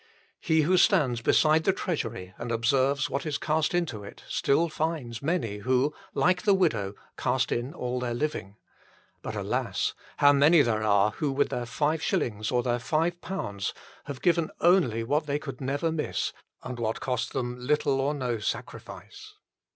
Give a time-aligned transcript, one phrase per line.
[0.39, 5.21] He who stands beside the treasury and observes what is cast into it still finds
[5.21, 8.55] many who, like the widow, cast in all their living.
[9.21, 9.93] But, alas!
[10.17, 13.75] how many are there who with their five shillings or their five pounds
[14.05, 16.33] have given only what they could never miss
[16.63, 19.35] and what costs them little or no sacrifice.